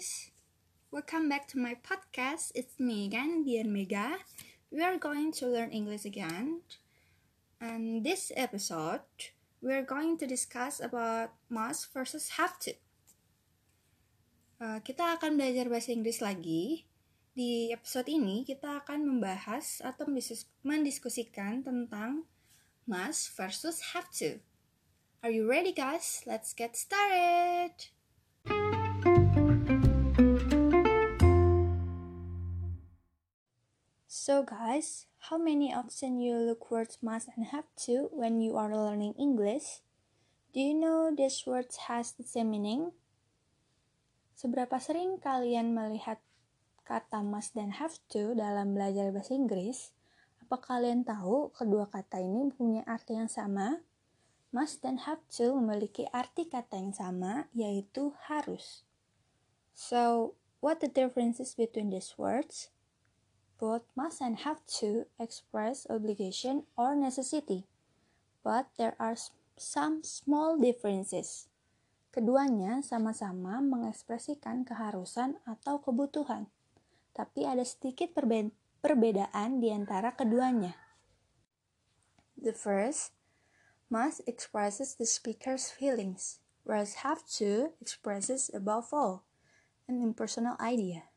[0.00, 0.32] guys!
[0.88, 2.56] Welcome back to my podcast.
[2.56, 4.16] It's me again, Dear Mega.
[4.72, 6.64] We are going to learn English again.
[7.60, 9.04] And this episode,
[9.60, 12.72] we are going to discuss about must versus have to.
[14.56, 16.88] Uh, kita akan belajar bahasa Inggris lagi.
[17.36, 20.08] Di episode ini, kita akan membahas atau
[20.64, 22.24] mendiskusikan tentang
[22.88, 24.40] must versus have to.
[25.20, 26.24] Are you ready, guys?
[26.24, 27.99] Let's get started!
[34.30, 38.70] So guys, how many often you look words must and have to when you are
[38.70, 39.82] learning English?
[40.54, 42.94] Do you know this words has the same meaning?
[44.38, 46.22] Seberapa sering kalian melihat
[46.86, 49.90] kata must dan have to dalam belajar bahasa Inggris?
[50.46, 53.82] Apa kalian tahu kedua kata ini punya arti yang sama?
[54.54, 58.86] Must dan have to memiliki arti kata yang sama, yaitu harus.
[59.74, 62.70] So, what the differences between these words?
[63.60, 67.68] Both must and have to express obligation or necessity,
[68.40, 69.20] but there are
[69.60, 71.52] some small differences.
[72.08, 76.48] Keduanya sama-sama mengekspresikan keharusan atau kebutuhan,
[77.12, 78.48] tapi ada sedikit perbe
[78.80, 80.72] perbedaan di antara keduanya.
[82.40, 83.12] The first,
[83.92, 89.28] must expresses the speaker's feelings, whereas have to expresses above all
[89.84, 91.10] an impersonal idea.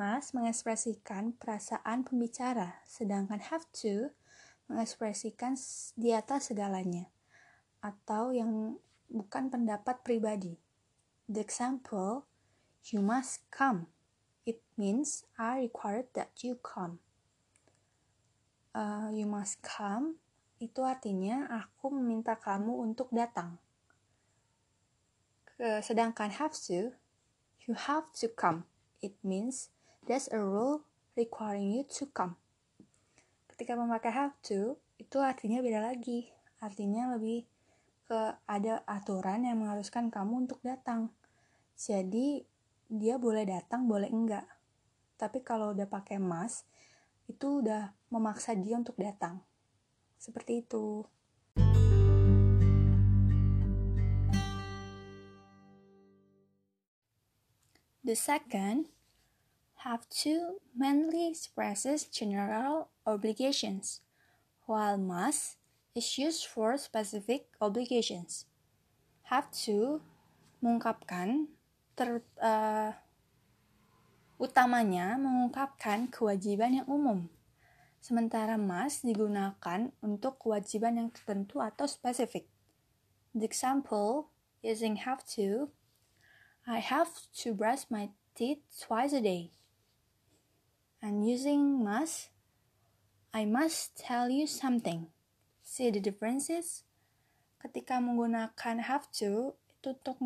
[0.00, 4.08] Mas mengekspresikan perasaan pembicara, sedangkan have to
[4.72, 5.60] mengekspresikan
[5.92, 7.12] di atas segalanya,
[7.84, 8.80] atau yang
[9.12, 10.56] bukan pendapat pribadi.
[11.28, 12.24] The example,
[12.88, 13.92] you must come.
[14.48, 17.04] It means I require that you come.
[18.72, 20.16] Uh, you must come
[20.64, 23.60] itu artinya aku meminta kamu untuk datang.
[25.60, 26.96] Sedangkan have to,
[27.68, 28.64] you have to come.
[29.04, 29.68] It means
[30.08, 32.40] There's a rule requiring you to come.
[33.52, 36.32] Ketika memakai have to, itu artinya beda lagi.
[36.64, 37.44] Artinya lebih
[38.08, 41.12] ke ada aturan yang mengharuskan kamu untuk datang.
[41.76, 42.40] Jadi,
[42.88, 44.48] dia boleh datang, boleh enggak.
[45.20, 46.64] Tapi kalau udah pakai must,
[47.28, 49.44] itu udah memaksa dia untuk datang.
[50.16, 51.04] Seperti itu.
[58.00, 58.88] The second
[59.84, 64.04] have to mainly expresses general obligations,
[64.66, 65.56] while must
[65.96, 68.44] is used for specific obligations.
[69.32, 70.04] Have to
[70.60, 71.48] mengungkapkan
[71.96, 72.92] ter, uh,
[74.36, 77.32] utamanya mengungkapkan kewajiban yang umum.
[78.04, 82.44] Sementara must digunakan untuk kewajiban yang tertentu atau spesifik.
[83.32, 84.28] The example
[84.60, 85.72] using have to
[86.68, 89.59] I have to brush my teeth twice a day
[91.00, 92.28] and using must,
[93.32, 95.08] I must tell you something.
[95.64, 96.84] See the differences?
[97.60, 100.20] Ketika menggunakan have to, itu untuk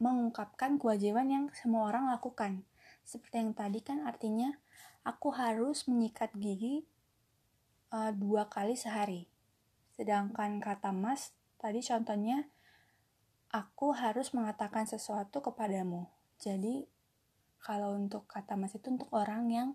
[0.00, 2.64] mengungkapkan kewajiban yang semua orang lakukan.
[3.04, 4.56] Seperti yang tadi kan artinya,
[5.04, 6.88] aku harus menyikat gigi
[7.92, 9.28] uh, dua kali sehari.
[9.92, 12.48] Sedangkan kata must, tadi contohnya,
[13.52, 16.08] aku harus mengatakan sesuatu kepadamu.
[16.40, 16.88] Jadi,
[17.60, 19.68] kalau untuk kata mas itu untuk orang yang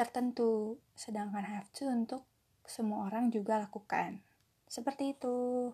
[0.00, 2.24] tertentu, sedangkan have to untuk
[2.64, 4.24] semua orang juga lakukan.
[4.64, 5.68] Seperti itu.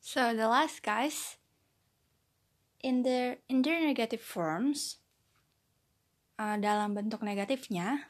[0.00, 1.36] So the last guys,
[2.80, 4.96] in the in their negative forms,
[6.40, 8.08] uh, dalam bentuk negatifnya,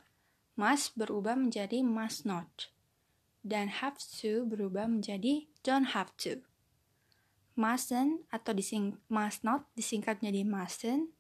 [0.55, 2.71] must berubah menjadi must not,
[3.43, 6.47] dan have to berubah menjadi don't have to
[7.59, 11.11] mustn't atau dising must not disingkat menjadi mustn't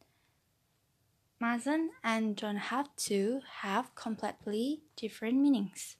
[1.38, 5.96] mustn't and don't have to have completely different meanings.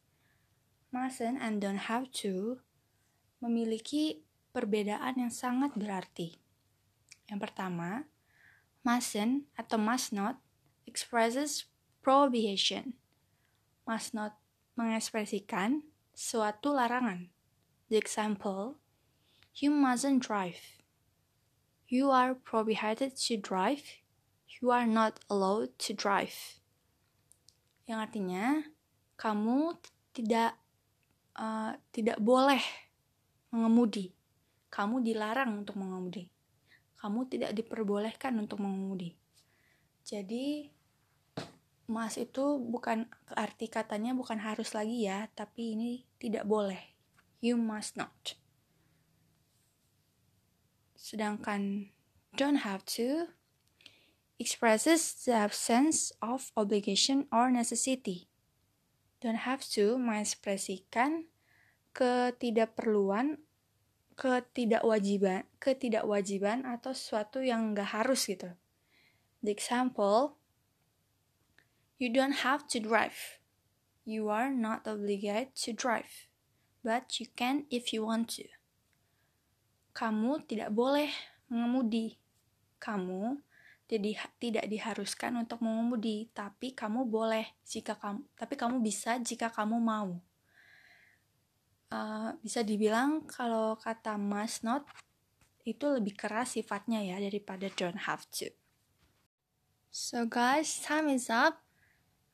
[0.90, 2.58] Mustn't and don't have to
[3.38, 6.42] memiliki perbedaan yang sangat berarti.
[7.30, 8.10] Yang pertama
[8.82, 10.42] mustn't atau must not
[10.90, 11.70] expresses
[12.02, 12.98] prohibition.
[13.86, 14.38] Must not
[14.74, 15.86] mengekspresikan
[16.18, 17.30] suatu larangan.
[17.88, 18.82] The example
[19.58, 20.78] You mustn't drive.
[21.90, 23.82] You are prohibited to drive.
[24.46, 26.62] You are not allowed to drive.
[27.90, 28.62] Yang artinya
[29.18, 29.74] kamu
[30.14, 30.54] tidak
[31.34, 32.62] uh, tidak boleh
[33.50, 34.14] mengemudi.
[34.70, 36.30] Kamu dilarang untuk mengemudi.
[36.94, 39.18] Kamu tidak diperbolehkan untuk mengemudi.
[40.06, 40.70] Jadi
[41.90, 46.94] mas itu bukan arti katanya bukan harus lagi ya, tapi ini tidak boleh.
[47.42, 48.38] You must not.
[50.98, 51.94] Sedangkan
[52.34, 53.30] don't have to
[54.42, 58.26] expresses the absence of obligation or necessity.
[59.22, 61.30] Don't have to mengekspresikan
[61.94, 63.38] ketidakperluan,
[64.18, 68.50] ketidakwajiban, ketidakwajiban atau sesuatu yang nggak harus gitu.
[69.42, 70.38] The example,
[71.98, 73.38] you don't have to drive.
[74.02, 76.26] You are not obligated to drive,
[76.82, 78.57] but you can if you want to.
[79.98, 81.10] Kamu tidak boleh
[81.50, 82.14] mengemudi.
[82.78, 83.34] Kamu
[83.88, 89.80] jadi tidak diharuskan untuk mengemudi, tapi kamu boleh jika kamu, tapi kamu bisa jika kamu
[89.80, 90.20] mau.
[91.88, 94.84] Uh, bisa dibilang kalau kata must not
[95.64, 98.52] itu lebih keras sifatnya ya daripada don't have to.
[99.88, 101.64] So guys, time is up.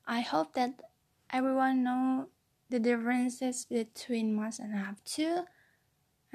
[0.03, 0.83] I hope that
[1.31, 2.27] everyone know
[2.67, 5.47] the differences between must and have to.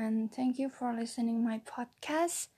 [0.00, 2.48] And thank you for listening my podcast.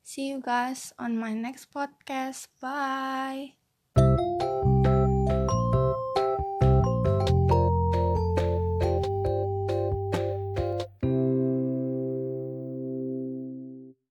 [0.00, 2.48] See you guys on my next podcast.
[2.56, 3.60] Bye.